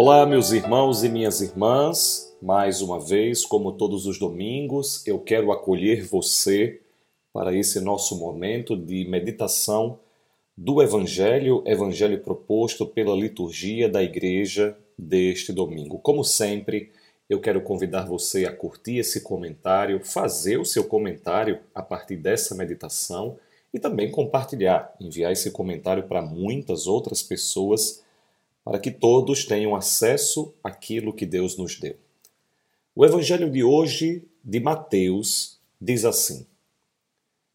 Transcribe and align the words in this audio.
Olá, 0.00 0.24
meus 0.24 0.52
irmãos 0.52 1.02
e 1.02 1.08
minhas 1.08 1.40
irmãs. 1.40 2.32
Mais 2.40 2.80
uma 2.80 3.00
vez, 3.00 3.44
como 3.44 3.72
todos 3.72 4.06
os 4.06 4.16
domingos, 4.16 5.04
eu 5.04 5.18
quero 5.18 5.50
acolher 5.50 6.04
você 6.06 6.80
para 7.32 7.52
esse 7.52 7.80
nosso 7.80 8.16
momento 8.16 8.76
de 8.76 9.04
meditação 9.06 9.98
do 10.56 10.80
Evangelho, 10.80 11.64
Evangelho 11.66 12.20
proposto 12.20 12.86
pela 12.86 13.12
liturgia 13.12 13.88
da 13.88 14.00
Igreja 14.00 14.78
deste 14.96 15.52
domingo. 15.52 15.98
Como 15.98 16.22
sempre, 16.22 16.92
eu 17.28 17.40
quero 17.40 17.60
convidar 17.60 18.06
você 18.06 18.46
a 18.46 18.52
curtir 18.52 18.98
esse 18.98 19.22
comentário, 19.22 20.04
fazer 20.04 20.58
o 20.58 20.64
seu 20.64 20.84
comentário 20.84 21.58
a 21.74 21.82
partir 21.82 22.14
dessa 22.14 22.54
meditação 22.54 23.36
e 23.74 23.80
também 23.80 24.12
compartilhar, 24.12 24.94
enviar 25.00 25.32
esse 25.32 25.50
comentário 25.50 26.04
para 26.04 26.22
muitas 26.22 26.86
outras 26.86 27.20
pessoas 27.20 28.06
para 28.68 28.78
que 28.78 28.90
todos 28.90 29.46
tenham 29.46 29.74
acesso 29.74 30.52
àquilo 30.62 31.10
que 31.10 31.24
Deus 31.24 31.56
nos 31.56 31.80
deu. 31.80 31.96
O 32.94 33.02
evangelho 33.02 33.50
de 33.50 33.64
hoje, 33.64 34.22
de 34.44 34.60
Mateus, 34.60 35.58
diz 35.80 36.04
assim: 36.04 36.46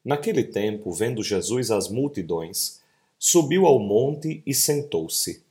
Naquele 0.04 0.44
tempo, 0.44 0.92
vendo 0.92 1.22
Jesus 1.22 1.70
as 1.70 1.88
multidões, 1.88 2.82
subiu 3.20 3.68
ao 3.68 3.78
monte 3.78 4.42
e 4.44 4.56
sentou-se. 4.56 5.44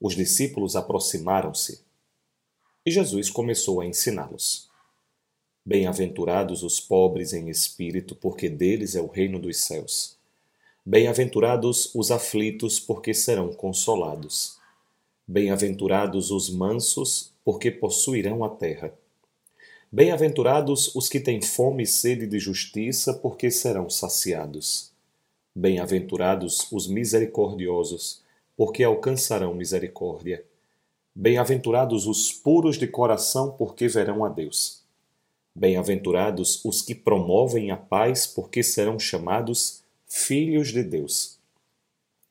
Os 0.00 0.16
discípulos 0.16 0.74
aproximaram-se 0.74 1.80
e 2.84 2.90
Jesus 2.90 3.30
começou 3.30 3.80
a 3.80 3.86
ensiná-los. 3.86 4.68
Bem-aventurados 5.64 6.64
os 6.64 6.80
pobres 6.80 7.32
em 7.32 7.48
espírito, 7.48 8.16
porque 8.16 8.48
deles 8.48 8.96
é 8.96 9.00
o 9.00 9.06
reino 9.06 9.38
dos 9.38 9.58
céus. 9.58 10.16
Bem-aventurados 10.84 11.94
os 11.94 12.10
aflitos, 12.10 12.80
porque 12.80 13.14
serão 13.14 13.52
consolados. 13.52 14.60
Bem-aventurados 15.26 16.32
os 16.32 16.50
mansos, 16.50 17.32
porque 17.44 17.70
possuirão 17.70 18.42
a 18.42 18.48
terra. 18.48 18.92
Bem-aventurados 19.90 20.94
os 20.96 21.08
que 21.08 21.20
têm 21.20 21.40
fome 21.40 21.84
e 21.84 21.86
sede 21.86 22.26
de 22.26 22.40
justiça, 22.40 23.14
porque 23.14 23.48
serão 23.48 23.88
saciados. 23.88 24.90
Bem-aventurados 25.54 26.66
os 26.72 26.88
misericordiosos, 26.88 28.20
porque 28.56 28.82
alcançarão 28.82 29.54
misericórdia. 29.54 30.44
Bem-aventurados 31.14 32.06
os 32.06 32.32
puros 32.32 32.76
de 32.76 32.88
coração, 32.88 33.52
porque 33.52 33.86
verão 33.86 34.24
a 34.24 34.28
Deus. 34.28 34.82
Bem-aventurados 35.54 36.64
os 36.64 36.82
que 36.82 36.96
promovem 36.96 37.70
a 37.70 37.76
paz, 37.76 38.26
porque 38.26 38.62
serão 38.62 38.98
chamados 38.98 39.82
filhos 40.08 40.72
de 40.72 40.82
Deus. 40.82 41.38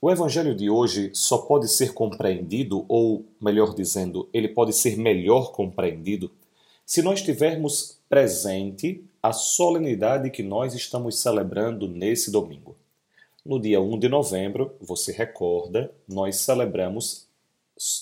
o 0.00 0.10
evangelho 0.10 0.54
de 0.54 0.70
hoje 0.70 1.10
só 1.12 1.38
pode 1.38 1.68
ser 1.68 1.92
compreendido, 1.92 2.86
ou 2.88 3.24
melhor 3.40 3.74
dizendo, 3.74 4.28
ele 4.32 4.48
pode 4.48 4.72
ser 4.72 4.96
melhor 4.96 5.52
compreendido, 5.52 6.30
se 6.86 7.02
nós 7.02 7.22
tivermos 7.22 7.98
presente 8.08 9.04
a 9.22 9.32
solenidade 9.32 10.30
que 10.30 10.42
nós 10.42 10.74
estamos 10.74 11.18
celebrando 11.18 11.86
nesse 11.86 12.30
domingo. 12.30 12.74
No 13.44 13.60
dia 13.60 13.80
1 13.80 13.98
de 13.98 14.08
novembro, 14.08 14.74
você 14.80 15.12
recorda, 15.12 15.92
nós 16.08 16.36
celebramos 16.36 17.26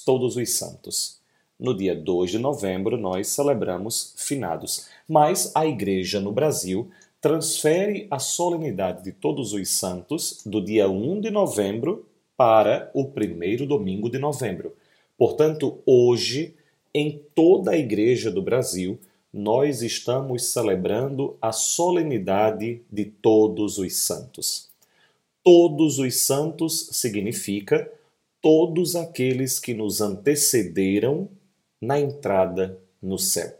Todos 0.04 0.36
os 0.36 0.50
Santos. 0.50 1.18
No 1.58 1.76
dia 1.76 1.94
2 1.94 2.30
de 2.30 2.38
novembro, 2.38 2.96
nós 2.96 3.28
celebramos 3.28 4.14
Finados. 4.16 4.88
Mas 5.08 5.50
a 5.54 5.66
Igreja 5.66 6.20
no 6.20 6.32
Brasil 6.32 6.90
transfere 7.20 8.06
a 8.10 8.18
solenidade 8.18 9.02
de 9.02 9.12
Todos 9.12 9.52
os 9.52 9.68
Santos 9.70 10.40
do 10.46 10.64
dia 10.64 10.88
1 10.88 11.20
de 11.20 11.30
novembro 11.30 12.06
para 12.36 12.90
o 12.94 13.06
primeiro 13.06 13.66
domingo 13.66 14.08
de 14.08 14.18
novembro. 14.18 14.76
Portanto, 15.16 15.80
hoje, 15.84 16.54
em 16.94 17.20
toda 17.34 17.72
a 17.72 17.76
Igreja 17.76 18.30
do 18.30 18.40
Brasil, 18.40 19.00
nós 19.32 19.82
estamos 19.82 20.44
celebrando 20.44 21.36
a 21.42 21.50
solenidade 21.50 22.82
de 22.90 23.04
Todos 23.06 23.78
os 23.78 23.96
Santos. 23.96 24.68
Todos 25.42 25.98
os 25.98 26.16
Santos 26.18 26.90
significa 26.92 27.90
todos 28.40 28.94
aqueles 28.94 29.58
que 29.58 29.74
nos 29.74 30.00
antecederam 30.00 31.28
na 31.80 31.98
entrada 31.98 32.78
no 33.02 33.18
céu. 33.18 33.58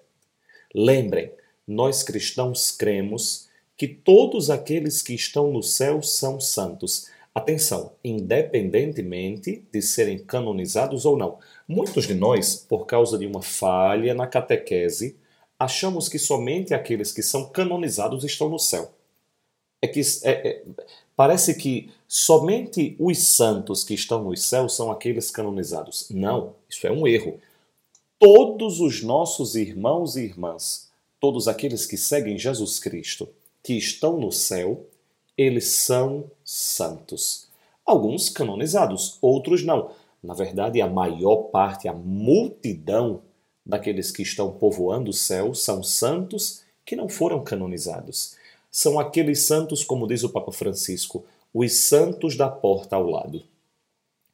Lembrem, 0.73 1.33
nós 1.67 2.05
cristãos 2.05 2.71
cremos 2.71 3.48
que 3.79 3.87
todos 3.87 4.51
aqueles 4.51 5.01
que 5.01 5.15
estão 5.15 5.53
no 5.53 5.63
céu 5.63 6.03
são 6.03 6.41
santos. 6.41 7.09
Atenção, 7.33 7.93
independentemente 8.03 9.65
de 9.73 9.81
serem 9.81 10.19
canonizados 10.19 11.07
ou 11.07 11.17
não. 11.17 11.39
Muitos 11.69 12.05
de 12.05 12.15
nós, 12.15 12.57
por 12.57 12.87
causa 12.87 13.17
de 13.17 13.25
uma 13.25 13.41
falha 13.41 14.13
na 14.15 14.27
catequese, 14.27 15.17
achamos 15.57 16.09
que 16.09 16.19
somente 16.19 16.75
aqueles 16.75 17.13
que 17.13 17.23
são 17.23 17.49
canonizados 17.51 18.25
estão 18.25 18.49
no 18.49 18.59
céu. 18.59 18.91
É 19.81 19.87
que 19.87 20.01
é, 20.25 20.31
é, 20.49 20.65
parece 21.15 21.55
que 21.55 21.89
somente 22.09 22.97
os 22.99 23.19
santos 23.19 23.85
que 23.85 23.95
estão 23.95 24.25
no 24.25 24.37
céu 24.37 24.69
são 24.69 24.91
aqueles 24.91 25.31
canonizados. 25.31 26.09
Não, 26.11 26.57
isso 26.69 26.85
é 26.85 26.91
um 26.91 27.07
erro. 27.07 27.39
Todos 28.19 28.81
os 28.81 29.05
nossos 29.05 29.55
irmãos 29.55 30.17
e 30.17 30.23
irmãs, 30.23 30.91
todos 31.21 31.47
aqueles 31.47 31.87
que 31.87 31.97
seguem 31.97 32.37
Jesus 32.37 32.81
Cristo, 32.81 33.29
que 33.69 33.77
estão 33.77 34.19
no 34.19 34.33
céu, 34.33 34.87
eles 35.37 35.67
são 35.67 36.31
santos. 36.43 37.49
Alguns 37.85 38.31
canonizados, 38.31 39.19
outros 39.21 39.63
não. 39.63 39.91
Na 40.23 40.33
verdade, 40.33 40.81
a 40.81 40.87
maior 40.87 41.51
parte, 41.51 41.87
a 41.87 41.93
multidão 41.93 43.21
daqueles 43.67 44.11
que 44.11 44.23
estão 44.23 44.51
povoando 44.51 45.11
o 45.11 45.13
céu 45.13 45.53
são 45.55 45.83
santos 45.83 46.63
que 46.83 46.97
não 46.97 47.11
foram 47.11 47.45
canonizados. 47.45 48.37
São 48.71 48.99
aqueles 48.99 49.43
santos, 49.43 49.85
como 49.85 50.07
diz 50.07 50.25
o 50.25 50.31
Papa 50.31 50.51
Francisco, 50.51 51.27
os 51.53 51.75
santos 51.75 52.39
da 52.39 52.49
porta 52.49 52.97
ao 52.97 53.05
lado. 53.05 53.43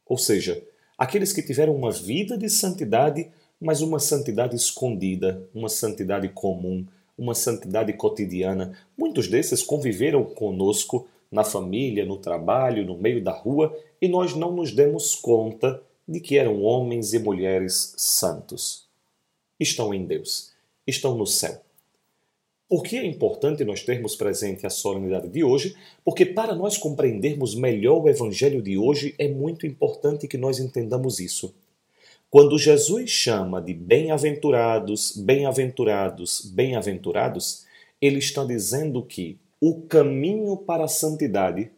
Ou 0.05 0.17
seja, 0.17 0.63
aqueles 0.97 1.33
que 1.33 1.43
tiveram 1.43 1.75
uma 1.75 1.91
vida 1.91 2.37
de 2.37 2.49
santidade, 2.49 3.29
mas 3.59 3.81
uma 3.81 3.99
santidade 3.99 4.55
escondida, 4.55 5.45
uma 5.53 5.67
santidade 5.67 6.29
comum, 6.29 6.87
uma 7.17 7.33
santidade 7.33 7.93
cotidiana. 7.93 8.77
Muitos 8.97 9.27
desses 9.27 9.63
conviveram 9.63 10.23
conosco 10.23 11.07
na 11.31 11.43
família, 11.43 12.05
no 12.05 12.17
trabalho, 12.17 12.85
no 12.85 12.97
meio 12.97 13.23
da 13.23 13.31
rua 13.31 13.75
e 14.01 14.07
nós 14.07 14.35
não 14.35 14.51
nos 14.51 14.71
demos 14.71 15.15
conta 15.15 15.81
de 16.07 16.19
que 16.19 16.37
eram 16.37 16.61
homens 16.61 17.13
e 17.13 17.19
mulheres 17.19 17.93
santos. 17.97 18.85
Estão 19.59 19.93
em 19.93 20.05
Deus, 20.05 20.51
estão 20.85 21.17
no 21.17 21.25
céu. 21.25 21.61
Por 22.67 22.83
que 22.83 22.97
é 22.97 23.05
importante 23.05 23.63
nós 23.63 23.83
termos 23.83 24.15
presente 24.15 24.65
a 24.65 24.69
solenidade 24.69 25.27
de 25.29 25.43
hoje? 25.43 25.75
Porque 26.03 26.25
para 26.25 26.55
nós 26.55 26.77
compreendermos 26.77 27.53
melhor 27.55 28.03
o 28.03 28.09
evangelho 28.09 28.61
de 28.61 28.77
hoje 28.77 29.13
é 29.19 29.27
muito 29.27 29.67
importante 29.67 30.27
que 30.27 30.37
nós 30.37 30.59
entendamos 30.59 31.19
isso. 31.19 31.53
Quando 32.29 32.57
Jesus 32.57 33.09
chama 33.09 33.61
de 33.61 33.73
bem-aventurados, 33.73 35.15
bem-aventurados, 35.15 36.41
bem-aventurados, 36.41 37.65
ele 38.01 38.19
está 38.19 38.43
dizendo 38.43 39.01
que 39.03 39.39
o 39.61 39.81
caminho 39.83 40.57
para 40.57 40.83
a 40.83 40.89
santidade 40.89 41.71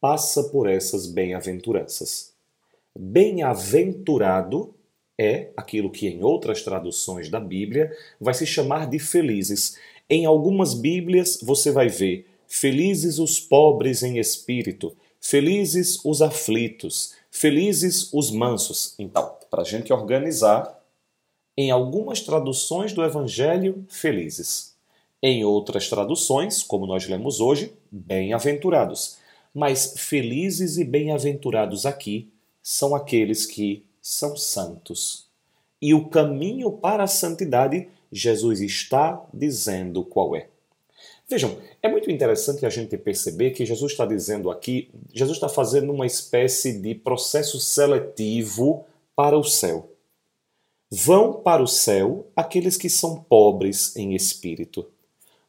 passa 0.00 0.44
por 0.44 0.68
essas 0.68 1.06
bem-aventuranças. 1.06 2.34
Bem-aventurado 2.98 4.74
é 5.18 5.50
aquilo 5.56 5.90
que 5.90 6.08
em 6.08 6.22
outras 6.22 6.62
traduções 6.62 7.28
da 7.30 7.40
Bíblia 7.40 7.92
vai 8.20 8.34
se 8.34 8.46
chamar 8.46 8.88
de 8.88 8.98
felizes. 8.98 9.78
Em 10.10 10.26
algumas 10.26 10.74
Bíblias 10.74 11.38
você 11.42 11.70
vai 11.70 11.88
ver 11.88 12.26
felizes 12.46 13.18
os 13.18 13.40
pobres 13.40 14.02
em 14.02 14.18
espírito, 14.18 14.96
felizes 15.20 16.04
os 16.04 16.20
aflitos, 16.20 17.14
felizes 17.30 18.12
os 18.12 18.30
mansos. 18.30 18.94
Então, 18.98 19.33
para 19.54 19.62
a 19.62 19.64
gente 19.64 19.92
organizar, 19.92 20.82
em 21.56 21.70
algumas 21.70 22.20
traduções 22.20 22.92
do 22.92 23.04
Evangelho, 23.04 23.86
felizes. 23.88 24.74
Em 25.22 25.44
outras 25.44 25.88
traduções, 25.88 26.60
como 26.60 26.88
nós 26.88 27.06
lemos 27.06 27.38
hoje, 27.38 27.72
bem-aventurados. 27.88 29.18
Mas 29.54 29.94
felizes 29.96 30.76
e 30.76 30.82
bem-aventurados 30.82 31.86
aqui 31.86 32.32
são 32.60 32.96
aqueles 32.96 33.46
que 33.46 33.86
são 34.02 34.36
santos. 34.36 35.28
e 35.80 35.94
o 35.94 36.08
caminho 36.08 36.72
para 36.72 37.04
a 37.04 37.06
santidade, 37.06 37.88
Jesus 38.10 38.60
está 38.60 39.24
dizendo 39.32 40.02
qual 40.02 40.34
é. 40.34 40.48
Vejam, 41.28 41.58
é 41.80 41.88
muito 41.88 42.10
interessante 42.10 42.66
a 42.66 42.70
gente 42.70 42.96
perceber 42.96 43.50
que 43.52 43.64
Jesus 43.64 43.92
está 43.92 44.04
dizendo 44.04 44.50
aqui, 44.50 44.90
Jesus 45.12 45.36
está 45.36 45.48
fazendo 45.48 45.92
uma 45.92 46.06
espécie 46.06 46.80
de 46.80 46.94
processo 46.94 47.60
seletivo 47.60 48.84
para 49.16 49.38
o 49.38 49.44
céu. 49.44 49.90
Vão 50.90 51.34
para 51.34 51.62
o 51.62 51.66
céu 51.66 52.26
aqueles 52.36 52.76
que 52.76 52.88
são 52.88 53.16
pobres 53.16 53.96
em 53.96 54.14
espírito. 54.14 54.86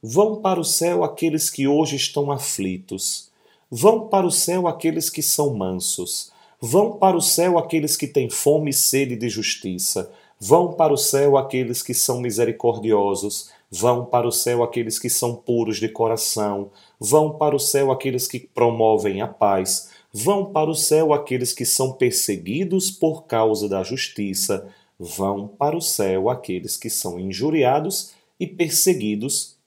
Vão 0.01 0.41
para 0.41 0.59
o 0.59 0.63
céu 0.63 1.03
aqueles 1.03 1.49
que 1.49 1.67
hoje 1.67 1.95
estão 1.95 2.31
aflitos. 2.31 3.31
Vão 3.69 4.07
para 4.07 4.25
o 4.25 4.31
céu 4.31 4.67
aqueles 4.67 5.09
que 5.09 5.21
são 5.21 5.55
mansos. 5.55 6.31
Vão 6.61 6.93
para 6.93 7.17
o 7.17 7.21
céu 7.21 7.57
aqueles 7.57 7.97
que 7.97 8.07
têm 8.07 8.29
fome 8.29 8.69
e 8.69 8.73
sede 8.73 9.15
de 9.15 9.29
justiça. 9.29 10.11
Vão 10.39 10.73
para 10.73 10.93
o 10.93 10.97
céu 10.97 11.37
aqueles 11.37 11.81
que 11.81 11.93
são 11.93 12.19
misericordiosos, 12.19 13.49
vão 13.71 14.05
para 14.05 14.27
o 14.27 14.31
céu 14.31 14.63
aqueles 14.63 14.99
que 14.99 15.09
são 15.09 15.33
puros 15.33 15.77
de 15.77 15.87
coração, 15.87 16.71
vão 16.99 17.37
para 17.37 17.55
o 17.55 17.59
céu 17.59 17.89
aqueles 17.89 18.27
que 18.27 18.39
promovem 18.39 19.21
a 19.21 19.27
paz, 19.27 19.89
vão 20.17 20.53
para 20.53 20.69
o 20.69 20.75
céu 20.75 21.11
aqueles 21.11 21.51
que 21.51 21.65
são 21.65 21.91
perseguidos 21.91 22.89
por 22.89 23.25
causa 23.25 23.67
da 23.67 23.83
justiça, 23.83 24.73
vão 24.97 25.45
para 25.45 25.75
o 25.75 25.81
céu 25.81 26.29
aqueles 26.29 26.77
que 26.77 26.89
são 26.89 27.19
injuriados 27.19 28.13
e 28.39 28.47
perseguidos 28.47 29.57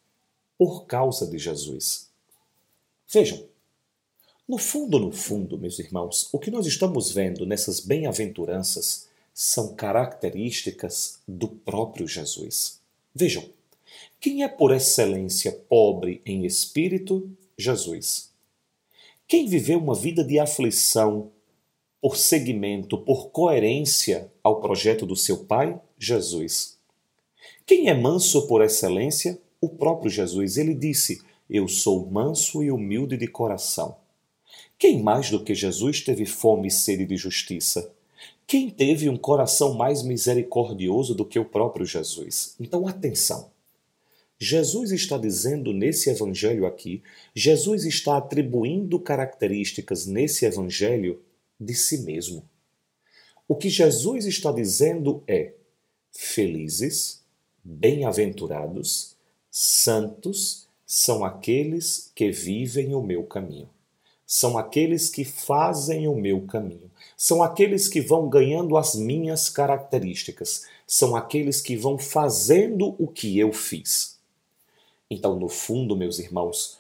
por 0.57 0.87
causa 0.87 1.27
de 1.27 1.37
Jesus. 1.37 2.09
Vejam, 3.13 3.45
no 4.49 4.57
fundo, 4.57 4.99
no 4.99 5.13
fundo, 5.13 5.59
meus 5.59 5.79
irmãos, 5.79 6.31
o 6.33 6.39
que 6.39 6.51
nós 6.51 6.67
estamos 6.67 7.13
vendo 7.13 7.45
nessas 7.45 7.79
bem-aventuranças 7.79 9.07
são 9.35 9.75
características 9.75 11.19
do 11.29 11.49
próprio 11.49 12.09
Jesus. 12.09 12.81
Vejam, 13.15 13.45
quem 14.19 14.43
é 14.43 14.49
por 14.49 14.75
excelência 14.75 15.53
pobre 15.53 16.23
em 16.25 16.47
espírito? 16.47 17.31
Jesus. 17.59 18.28
Quem 19.29 19.47
viveu 19.47 19.79
uma 19.79 19.95
vida 19.95 20.25
de 20.25 20.39
aflição 20.39 21.31
por 22.01 22.17
seguimento, 22.17 22.97
por 22.97 23.29
coerência 23.29 24.33
ao 24.43 24.59
projeto 24.59 25.05
do 25.05 25.15
seu 25.15 25.45
Pai? 25.45 25.79
Jesus. 25.99 26.79
Quem 27.67 27.91
é 27.91 27.95
manso 27.95 28.47
por 28.47 28.63
excelência? 28.63 29.39
O 29.61 29.69
próprio 29.69 30.11
Jesus. 30.11 30.57
Ele 30.57 30.75
disse: 30.75 31.21
Eu 31.51 31.69
sou 31.69 32.11
manso 32.11 32.63
e 32.63 32.71
humilde 32.71 33.19
de 33.19 33.27
coração. 33.27 33.97
Quem 34.79 35.03
mais 35.03 35.31
do 35.31 35.45
que 35.45 35.55
Jesus 35.55 36.01
teve 36.01 36.25
fome 36.25 36.69
e 36.69 36.71
sede 36.71 37.05
de 37.05 37.19
justiça? 37.19 37.93
Quem 38.47 38.71
teve 38.71 39.11
um 39.11 39.17
coração 39.19 39.75
mais 39.75 40.03
misericordioso 40.03 41.15
do 41.15 41.27
que 41.27 41.39
o 41.39 41.45
próprio 41.45 41.85
Jesus? 41.85 42.55
Então, 42.59 42.89
atenção. 42.89 43.51
Jesus 44.39 44.93
está 44.93 45.19
dizendo 45.19 45.73
nesse 45.73 46.11
evangelho 46.11 46.67
aqui, 46.67 47.03
Jesus 47.35 47.85
está 47.85 48.17
atribuindo 48.17 49.01
características 49.01 50.07
nesse 50.07 50.45
evangelho 50.45 51.21
de 51.61 51.75
si 51.75 51.99
mesmo. 51.99 52.49
O 53.49 53.57
que 53.57 53.69
Jesus 53.69 54.27
está 54.27 54.53
dizendo 54.53 55.23
é: 55.27 55.55
felizes, 56.13 57.23
bem-aventurados, 57.65 59.17
santos 59.51 60.69
são 60.87 61.25
aqueles 61.25 62.13
que 62.15 62.31
vivem 62.31 62.95
o 62.95 63.03
meu 63.03 63.25
caminho 63.25 63.69
são 64.31 64.59
aqueles 64.59 65.09
que 65.09 65.25
fazem 65.25 66.07
o 66.07 66.15
meu 66.15 66.43
caminho, 66.43 66.91
são 67.17 67.43
aqueles 67.43 67.89
que 67.89 68.03
vão 68.03 68.29
ganhando 68.29 68.77
as 68.77 68.95
minhas 68.95 69.49
características, 69.49 70.67
são 70.87 71.17
aqueles 71.17 71.63
que 71.63 71.75
vão 71.75 71.97
fazendo 71.97 72.95
o 72.99 73.09
que 73.09 73.39
eu 73.39 73.55
fiz. 73.55 74.18
Então, 75.11 75.39
no 75.39 75.49
fundo, 75.49 75.97
meus 75.97 76.19
irmãos, 76.19 76.77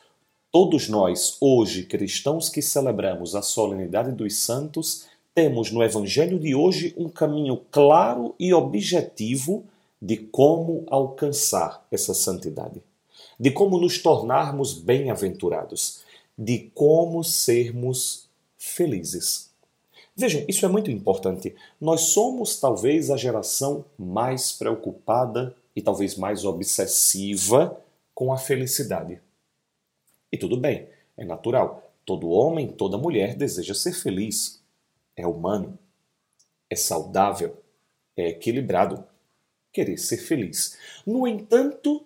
todos 0.53 0.89
nós, 0.89 1.39
hoje, 1.41 1.85
cristãos 1.85 2.51
que 2.51 2.61
celebramos 2.61 3.35
a 3.35 3.41
solenidade 3.41 4.13
dos 4.13 4.37
santos, 4.37 5.07
temos 5.35 5.71
no 5.71 5.83
Evangelho 5.83 6.39
de 6.39 6.55
hoje 6.55 6.95
um 6.97 7.09
caminho 7.09 7.63
claro 7.71 8.35
e 8.39 8.53
objetivo 8.53 9.65
de 10.01 10.17
como 10.17 10.85
alcançar 10.89 11.87
essa 11.91 12.13
santidade, 12.13 12.83
de 13.41 13.51
como 13.51 13.79
nos 13.79 13.99
tornarmos 14.03 14.75
bem-aventurados 14.75 16.01
de 16.37 16.71
como 16.75 17.25
sermos 17.25 18.29
felizes. 18.57 19.51
Vejam, 20.15 20.45
isso 20.47 20.67
é 20.67 20.69
muito 20.69 20.91
importante. 20.91 21.55
Nós 21.81 22.03
somos 22.03 22.61
talvez 22.61 23.11
a 23.11 23.17
geração 23.17 23.85
mais 23.99 24.53
preocupada 24.53 25.55
e 25.75 25.81
talvez 25.81 26.17
mais 26.17 26.45
obsessiva 26.45 27.81
com 28.19 28.33
a 28.33 28.37
felicidade. 28.37 29.21
E 30.33 30.37
tudo 30.37 30.57
bem, 30.57 30.89
é 31.17 31.25
natural. 31.25 31.93
Todo 32.05 32.31
homem, 32.31 32.67
toda 32.67 32.99
mulher 32.99 33.37
deseja 33.37 33.75
ser 33.75 33.93
feliz. 33.93 34.61
É 35.15 35.25
humano, 35.25 35.79
é 36.69 36.75
saudável, 36.75 37.63
é 38.17 38.31
equilibrado 38.31 39.05
querer 39.73 39.99
ser 39.99 40.17
feliz. 40.17 40.77
No 41.07 41.29
entanto, 41.29 42.05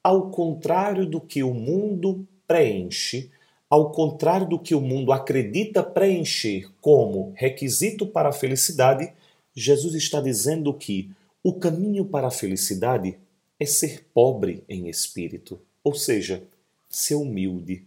ao 0.00 0.30
contrário 0.30 1.04
do 1.04 1.20
que 1.20 1.42
o 1.42 1.52
mundo 1.52 2.24
preenche, 2.46 3.28
ao 3.68 3.90
contrário 3.90 4.48
do 4.48 4.60
que 4.60 4.76
o 4.76 4.80
mundo 4.80 5.10
acredita 5.10 5.82
preencher 5.82 6.70
como 6.80 7.32
requisito 7.34 8.06
para 8.06 8.28
a 8.28 8.32
felicidade, 8.32 9.12
Jesus 9.52 9.96
está 9.96 10.20
dizendo 10.20 10.72
que 10.72 11.10
o 11.42 11.52
caminho 11.52 12.04
para 12.04 12.28
a 12.28 12.30
felicidade 12.30 13.18
é 13.58 13.66
ser 13.66 14.06
pobre 14.14 14.62
em 14.68 14.88
espírito, 14.88 15.60
ou 15.82 15.94
seja, 15.94 16.42
ser 16.88 17.14
humilde, 17.14 17.84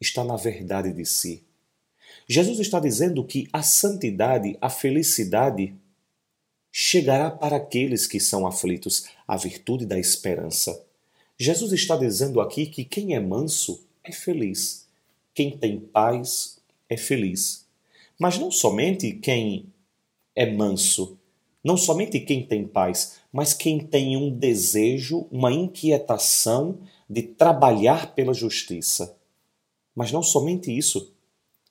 está 0.00 0.22
na 0.22 0.36
verdade 0.36 0.92
de 0.92 1.04
si. 1.04 1.42
Jesus 2.26 2.58
está 2.60 2.78
dizendo 2.78 3.24
que 3.24 3.48
a 3.52 3.62
santidade, 3.62 4.56
a 4.60 4.70
felicidade, 4.70 5.74
chegará 6.70 7.30
para 7.30 7.56
aqueles 7.56 8.06
que 8.06 8.20
são 8.20 8.46
aflitos, 8.46 9.06
a 9.26 9.36
virtude 9.36 9.86
da 9.86 9.98
esperança. 9.98 10.84
Jesus 11.38 11.72
está 11.72 11.96
dizendo 11.96 12.40
aqui 12.40 12.66
que 12.66 12.84
quem 12.84 13.14
é 13.14 13.20
manso 13.20 13.84
é 14.04 14.12
feliz 14.12 14.88
quem 15.38 15.56
tem 15.56 15.78
paz 15.78 16.58
é 16.88 16.96
feliz. 16.96 17.64
Mas 18.18 18.36
não 18.40 18.50
somente 18.50 19.12
quem 19.12 19.66
é 20.34 20.50
manso, 20.50 21.16
não 21.68 21.76
somente 21.76 22.18
quem 22.18 22.42
tem 22.42 22.66
paz, 22.66 23.16
mas 23.30 23.52
quem 23.52 23.78
tem 23.78 24.16
um 24.16 24.30
desejo, 24.30 25.26
uma 25.30 25.52
inquietação 25.52 26.78
de 27.06 27.20
trabalhar 27.20 28.14
pela 28.14 28.32
justiça. 28.32 29.14
Mas 29.94 30.10
não 30.10 30.22
somente 30.22 30.74
isso, 30.74 31.12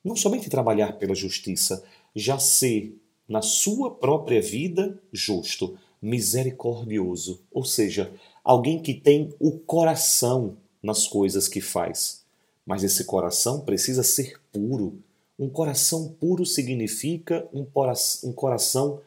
não 0.04 0.14
somente 0.14 0.48
trabalhar 0.48 0.92
pela 1.00 1.16
justiça, 1.16 1.82
já 2.14 2.38
ser 2.38 2.96
na 3.28 3.42
sua 3.42 3.90
própria 3.90 4.40
vida 4.40 5.02
justo, 5.12 5.76
misericordioso, 6.00 7.42
ou 7.50 7.64
seja, 7.64 8.12
alguém 8.44 8.80
que 8.80 8.94
tem 8.94 9.34
o 9.40 9.50
coração 9.50 10.58
nas 10.80 11.08
coisas 11.08 11.48
que 11.48 11.60
faz. 11.60 12.22
Mas 12.64 12.84
esse 12.84 13.02
coração 13.04 13.62
precisa 13.62 14.04
ser 14.04 14.40
puro. 14.52 15.02
Um 15.36 15.48
coração 15.48 16.14
puro 16.20 16.46
significa 16.46 17.48
um 17.52 17.64
coração 18.32 19.00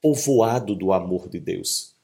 povoado 0.00 0.74
do 0.74 0.92
amor 0.92 1.28
de 1.28 1.40
Deus. 1.40 1.94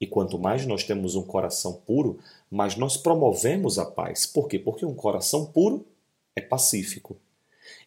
E 0.00 0.06
quanto 0.06 0.38
mais 0.38 0.66
nós 0.66 0.84
temos 0.84 1.14
um 1.14 1.22
coração 1.22 1.74
puro, 1.86 2.18
mais 2.50 2.76
nós 2.76 2.96
promovemos 2.96 3.78
a 3.78 3.86
paz. 3.86 4.26
Por 4.26 4.48
quê? 4.48 4.58
Porque 4.58 4.84
um 4.84 4.94
coração 4.94 5.46
puro 5.46 5.86
é 6.36 6.40
pacífico. 6.40 7.16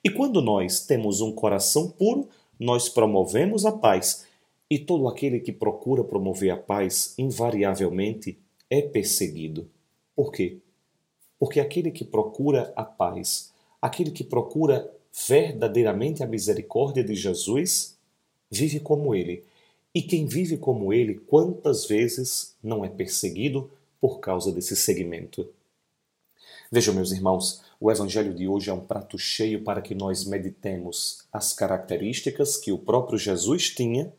E 0.03 0.10
quando 0.10 0.41
nós 0.41 0.86
temos 0.86 1.22
um 1.22 1.32
coração 1.32 1.89
puro, 1.89 2.27
nós 2.60 2.89
promovemos 2.89 3.65
a 3.65 3.72
paz. 3.72 4.25
E 4.70 4.79
todo 4.79 5.08
aquele 5.08 5.39
que 5.39 5.51
procura 5.51 6.03
promover 6.03 6.50
a 6.50 6.58
paz, 6.58 7.13
invariavelmente, 7.17 8.38
é 8.70 8.82
perseguido. 8.82 9.70
Por 10.15 10.32
quê? 10.32 10.58
Porque 11.39 11.60
aquele 11.60 11.91
que 11.91 12.03
procura 12.03 12.74
a 12.75 12.84
paz, 12.84 13.53
aquele 13.82 14.12
que 14.12 14.24
procura 14.24 14.91
verdadeiramente 15.27 16.24
a 16.24 16.27
misericórdia 16.27 17.03
de 17.03 17.15
Jesus, 17.15 17.97
vive 18.50 18.80
como 18.80 19.13
ele. 19.16 19.44
E 19.94 20.01
quem 20.01 20.25
vive 20.25 20.58
como 20.58 20.94
ele, 20.94 21.16
quantas 21.16 21.86
vezes 21.86 22.56
não 22.63 22.86
é 22.86 22.89
perseguido 22.89 23.70
por 24.00 24.20
causa 24.20 24.51
desse 24.51 24.75
segmento? 24.75 25.50
Vejam, 26.72 26.94
meus 26.94 27.12
irmãos, 27.12 27.62
o 27.80 27.92
Evangelho 27.92 28.34
de 28.34 28.48
hoje 28.48 28.70
é 28.70 28.74
um 28.74 28.80
prato 28.80 29.18
cheio 29.18 29.63
para 29.63 29.82
que 29.82 29.96
nós 29.96 30.25
meditemos 30.25 31.24
as 31.32 31.54
características 31.54 32.58
que 32.58 32.72
o 32.72 32.77
próprio 32.77 33.18
Jesus 33.18 33.70
tinha, 33.70 34.13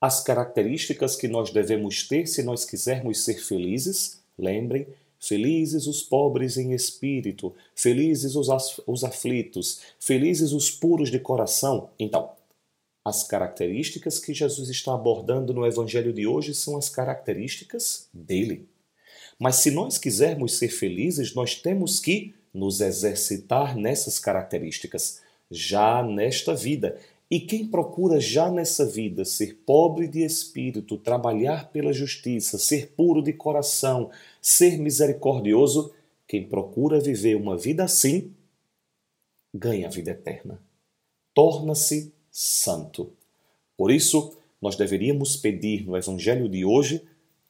as 0.00 0.22
características 0.22 1.16
que 1.16 1.28
nós 1.28 1.50
devemos 1.50 2.06
ter 2.08 2.26
se 2.26 2.42
nós 2.42 2.64
quisermos 2.64 3.24
ser 3.24 3.34
felizes. 3.34 4.22
Lembrem, 4.38 4.86
Felizes 5.26 5.86
os 5.86 6.02
pobres 6.02 6.58
em 6.58 6.74
espírito, 6.74 7.54
felizes 7.74 8.36
os, 8.36 8.48
os 8.86 9.04
aflitos, 9.04 9.80
felizes 9.98 10.52
os 10.52 10.70
puros 10.70 11.10
de 11.10 11.18
coração. 11.18 11.88
Então, 11.98 12.28
As 13.04 13.22
características 13.22 14.18
que 14.18 14.32
Jesus 14.32 14.70
está 14.70 14.94
abordando 14.94 15.52
no 15.52 15.66
Evangelho 15.66 16.10
de 16.10 16.26
hoje 16.26 16.54
são 16.54 16.76
as 16.78 16.88
características 16.88 18.08
dele. 18.14 18.66
Mas 19.38 19.56
se 19.56 19.70
nós 19.70 19.98
quisermos 19.98 20.56
ser 20.56 20.68
felizes, 20.68 21.34
nós 21.34 21.54
temos 21.54 22.00
que 22.00 22.34
nos 22.52 22.80
exercitar 22.80 23.76
nessas 23.76 24.18
características, 24.18 25.20
já 25.50 26.02
nesta 26.02 26.54
vida. 26.54 26.98
E 27.30 27.40
quem 27.40 27.66
procura 27.66 28.18
já 28.18 28.50
nessa 28.50 28.86
vida 28.86 29.24
ser 29.24 29.62
pobre 29.66 30.08
de 30.08 30.24
espírito, 30.24 30.96
trabalhar 30.96 31.70
pela 31.70 31.92
justiça, 31.92 32.58
ser 32.58 32.92
puro 32.92 33.20
de 33.20 33.34
coração, 33.34 34.10
ser 34.40 34.78
misericordioso, 34.78 35.92
quem 36.26 36.48
procura 36.48 37.00
viver 37.00 37.34
uma 37.36 37.58
vida 37.58 37.84
assim, 37.84 38.32
ganha 39.52 39.88
a 39.88 39.90
vida 39.90 40.12
eterna. 40.12 40.58
Torna-se 41.34 42.13
santo. 42.36 43.12
Por 43.76 43.92
isso, 43.92 44.36
nós 44.60 44.74
deveríamos 44.74 45.36
pedir 45.36 45.86
no 45.86 45.96
Evangelho 45.96 46.48
de 46.48 46.64
hoje, 46.64 47.00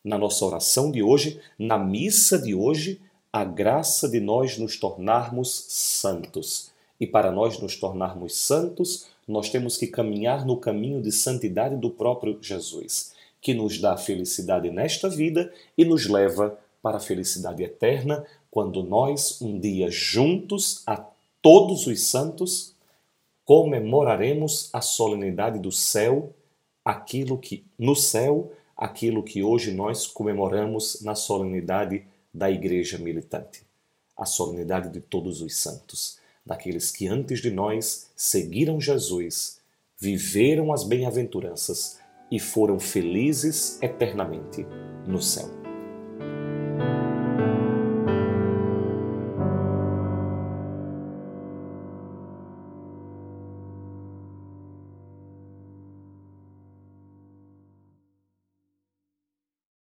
na 0.04 0.18
nossa 0.18 0.44
oração 0.44 0.90
de 0.90 1.02
hoje, 1.02 1.40
na 1.58 1.78
missa 1.78 2.38
de 2.38 2.54
hoje, 2.54 3.00
a 3.32 3.44
graça 3.44 4.06
de 4.06 4.20
nós 4.20 4.58
nos 4.58 4.76
tornarmos 4.76 5.64
santos. 5.70 6.70
E 7.00 7.06
para 7.06 7.32
nós 7.32 7.58
nos 7.58 7.76
tornarmos 7.76 8.36
santos, 8.36 9.06
nós 9.26 9.48
temos 9.48 9.78
que 9.78 9.86
caminhar 9.86 10.44
no 10.44 10.58
caminho 10.58 11.00
de 11.00 11.10
santidade 11.10 11.76
do 11.76 11.88
próprio 11.88 12.38
Jesus, 12.42 13.14
que 13.40 13.54
nos 13.54 13.80
dá 13.80 13.96
felicidade 13.96 14.70
nesta 14.70 15.08
vida 15.08 15.50
e 15.78 15.84
nos 15.84 16.06
leva 16.06 16.58
para 16.82 16.98
a 16.98 17.00
felicidade 17.00 17.62
eterna, 17.62 18.26
quando 18.50 18.82
nós, 18.82 19.40
um 19.40 19.58
dia 19.58 19.90
juntos 19.90 20.82
a 20.86 21.02
todos 21.40 21.86
os 21.86 22.02
santos, 22.02 22.73
comemoraremos 23.44 24.70
a 24.72 24.80
solenidade 24.80 25.58
do 25.58 25.70
céu, 25.70 26.34
aquilo 26.84 27.38
que 27.38 27.64
no 27.78 27.94
céu, 27.94 28.52
aquilo 28.76 29.22
que 29.22 29.42
hoje 29.42 29.72
nós 29.72 30.06
comemoramos 30.06 31.02
na 31.02 31.14
solenidade 31.14 32.04
da 32.32 32.50
igreja 32.50 32.98
militante, 32.98 33.62
a 34.16 34.24
solenidade 34.24 34.90
de 34.90 35.00
todos 35.00 35.40
os 35.40 35.56
santos, 35.56 36.18
daqueles 36.44 36.90
que 36.90 37.06
antes 37.06 37.40
de 37.40 37.50
nós 37.50 38.10
seguiram 38.16 38.80
Jesus, 38.80 39.60
viveram 39.98 40.72
as 40.72 40.84
bem-aventuranças 40.84 41.98
e 42.30 42.40
foram 42.40 42.80
felizes 42.80 43.80
eternamente 43.80 44.66
no 45.06 45.22
céu. 45.22 45.63